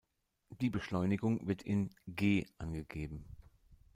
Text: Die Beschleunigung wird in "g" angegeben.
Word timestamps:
Die 0.61 0.71
Beschleunigung 0.71 1.45
wird 1.47 1.61
in 1.61 1.91
"g" 2.07 2.47
angegeben. 2.57 3.23